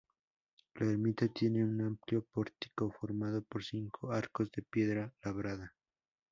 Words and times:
La 0.79 0.87
ermita 0.87 1.27
tiene 1.27 1.63
un 1.63 1.79
amplio 1.81 2.23
pórtico 2.25 2.89
formado 2.89 3.43
por 3.43 3.63
cinco 3.63 4.11
arcos 4.11 4.51
de 4.51 4.63
piedra 4.63 5.13
labrada. 5.21 5.75